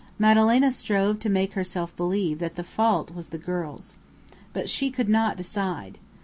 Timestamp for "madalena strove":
0.17-1.19